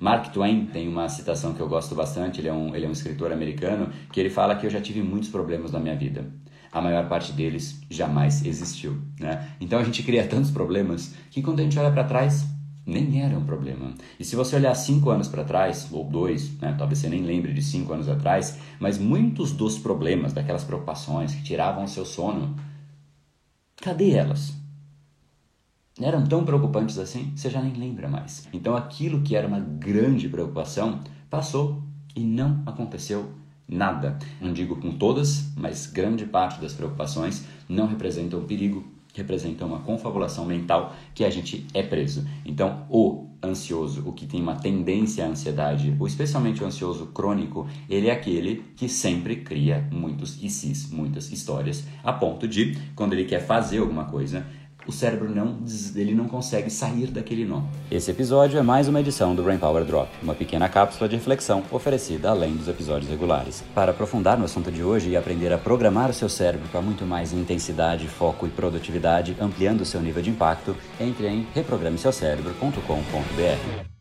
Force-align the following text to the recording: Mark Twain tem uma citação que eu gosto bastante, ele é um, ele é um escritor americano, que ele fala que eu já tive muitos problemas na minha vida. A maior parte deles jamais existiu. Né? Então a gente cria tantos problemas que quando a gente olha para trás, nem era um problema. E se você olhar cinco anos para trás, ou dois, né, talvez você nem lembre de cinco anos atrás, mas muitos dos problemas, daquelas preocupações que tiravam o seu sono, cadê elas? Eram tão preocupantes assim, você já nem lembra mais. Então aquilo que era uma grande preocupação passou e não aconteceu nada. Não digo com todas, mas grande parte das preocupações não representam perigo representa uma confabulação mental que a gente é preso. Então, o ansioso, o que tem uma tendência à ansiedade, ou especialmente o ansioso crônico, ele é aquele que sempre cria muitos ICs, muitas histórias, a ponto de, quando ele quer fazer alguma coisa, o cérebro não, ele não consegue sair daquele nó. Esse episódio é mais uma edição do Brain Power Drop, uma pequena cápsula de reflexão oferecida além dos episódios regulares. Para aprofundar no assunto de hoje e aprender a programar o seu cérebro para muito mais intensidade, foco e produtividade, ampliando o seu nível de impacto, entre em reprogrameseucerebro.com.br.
Mark 0.00 0.32
Twain 0.32 0.66
tem 0.66 0.88
uma 0.88 1.08
citação 1.08 1.54
que 1.54 1.60
eu 1.60 1.68
gosto 1.68 1.94
bastante, 1.94 2.40
ele 2.40 2.48
é 2.48 2.52
um, 2.52 2.74
ele 2.74 2.86
é 2.86 2.88
um 2.88 2.92
escritor 2.92 3.32
americano, 3.32 3.90
que 4.12 4.20
ele 4.20 4.30
fala 4.30 4.54
que 4.54 4.64
eu 4.64 4.70
já 4.70 4.80
tive 4.80 5.02
muitos 5.02 5.28
problemas 5.28 5.72
na 5.72 5.80
minha 5.80 5.96
vida. 5.96 6.26
A 6.70 6.80
maior 6.80 7.08
parte 7.08 7.32
deles 7.32 7.80
jamais 7.90 8.44
existiu. 8.44 8.98
Né? 9.18 9.48
Então 9.60 9.78
a 9.78 9.84
gente 9.84 10.02
cria 10.02 10.26
tantos 10.26 10.50
problemas 10.50 11.14
que 11.30 11.42
quando 11.42 11.60
a 11.60 11.62
gente 11.62 11.78
olha 11.78 11.90
para 11.90 12.04
trás, 12.04 12.46
nem 12.86 13.22
era 13.22 13.36
um 13.36 13.44
problema. 13.44 13.92
E 14.18 14.24
se 14.24 14.36
você 14.36 14.56
olhar 14.56 14.74
cinco 14.74 15.10
anos 15.10 15.28
para 15.28 15.44
trás, 15.44 15.88
ou 15.92 16.04
dois, 16.04 16.58
né, 16.58 16.74
talvez 16.78 16.98
você 16.98 17.08
nem 17.08 17.22
lembre 17.22 17.52
de 17.52 17.62
cinco 17.62 17.92
anos 17.92 18.08
atrás, 18.08 18.58
mas 18.80 18.98
muitos 18.98 19.52
dos 19.52 19.78
problemas, 19.78 20.32
daquelas 20.32 20.64
preocupações 20.64 21.34
que 21.34 21.42
tiravam 21.42 21.84
o 21.84 21.88
seu 21.88 22.06
sono, 22.06 22.56
cadê 23.76 24.12
elas? 24.12 24.54
Eram 26.00 26.24
tão 26.24 26.44
preocupantes 26.44 26.98
assim, 26.98 27.32
você 27.34 27.50
já 27.50 27.60
nem 27.60 27.72
lembra 27.72 28.08
mais. 28.08 28.48
Então 28.52 28.76
aquilo 28.76 29.22
que 29.22 29.34
era 29.34 29.48
uma 29.48 29.60
grande 29.60 30.28
preocupação 30.28 31.00
passou 31.28 31.82
e 32.14 32.20
não 32.20 32.62
aconteceu 32.64 33.30
nada. 33.68 34.18
Não 34.40 34.52
digo 34.52 34.76
com 34.76 34.92
todas, 34.92 35.52
mas 35.56 35.86
grande 35.86 36.24
parte 36.24 36.60
das 36.60 36.72
preocupações 36.72 37.44
não 37.68 37.86
representam 37.86 38.44
perigo 38.44 38.98
representa 39.14 39.64
uma 39.64 39.80
confabulação 39.80 40.44
mental 40.44 40.94
que 41.14 41.24
a 41.24 41.30
gente 41.30 41.66
é 41.74 41.82
preso. 41.82 42.24
Então, 42.44 42.86
o 42.88 43.26
ansioso, 43.42 44.02
o 44.06 44.12
que 44.12 44.26
tem 44.26 44.40
uma 44.40 44.56
tendência 44.56 45.24
à 45.24 45.28
ansiedade, 45.28 45.94
ou 45.98 46.06
especialmente 46.06 46.62
o 46.62 46.66
ansioso 46.66 47.06
crônico, 47.06 47.66
ele 47.88 48.08
é 48.08 48.12
aquele 48.12 48.64
que 48.76 48.88
sempre 48.88 49.36
cria 49.36 49.88
muitos 49.92 50.42
ICs, 50.42 50.90
muitas 50.90 51.30
histórias, 51.30 51.84
a 52.02 52.12
ponto 52.12 52.46
de, 52.46 52.76
quando 52.94 53.12
ele 53.12 53.24
quer 53.24 53.44
fazer 53.44 53.78
alguma 53.78 54.04
coisa, 54.04 54.46
o 54.88 54.92
cérebro 54.92 55.28
não, 55.28 55.58
ele 55.94 56.14
não 56.14 56.26
consegue 56.26 56.70
sair 56.70 57.08
daquele 57.08 57.44
nó. 57.44 57.60
Esse 57.90 58.10
episódio 58.10 58.58
é 58.58 58.62
mais 58.62 58.88
uma 58.88 59.00
edição 59.00 59.34
do 59.34 59.42
Brain 59.42 59.58
Power 59.58 59.84
Drop, 59.84 60.08
uma 60.22 60.34
pequena 60.34 60.66
cápsula 60.66 61.06
de 61.06 61.16
reflexão 61.16 61.62
oferecida 61.70 62.30
além 62.30 62.56
dos 62.56 62.66
episódios 62.66 63.10
regulares. 63.10 63.62
Para 63.74 63.90
aprofundar 63.90 64.38
no 64.38 64.46
assunto 64.46 64.72
de 64.72 64.82
hoje 64.82 65.10
e 65.10 65.16
aprender 65.16 65.52
a 65.52 65.58
programar 65.58 66.08
o 66.08 66.14
seu 66.14 66.30
cérebro 66.30 66.66
para 66.70 66.80
muito 66.80 67.04
mais 67.04 67.34
intensidade, 67.34 68.08
foco 68.08 68.46
e 68.46 68.50
produtividade, 68.50 69.36
ampliando 69.38 69.82
o 69.82 69.86
seu 69.86 70.00
nível 70.00 70.22
de 70.22 70.30
impacto, 70.30 70.74
entre 70.98 71.28
em 71.28 71.46
reprogrameseucerebro.com.br. 71.54 73.97